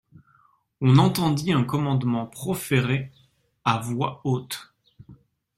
On 0.81 0.97
entendit 0.97 1.51
un 1.53 1.63
commandement 1.63 2.25
proféré 2.25 3.11
à 3.65 3.77
voix 3.81 4.19
haute. 4.23 4.73